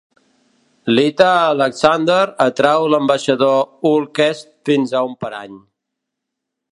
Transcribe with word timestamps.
Lyta 0.95 1.27
Alexander 1.49 2.23
atrau 2.47 2.87
l'ambaixador 2.93 3.61
Ulkesh 3.93 4.43
fins 4.71 4.97
a 5.01 5.07
un 5.11 5.17
parany. 5.27 5.63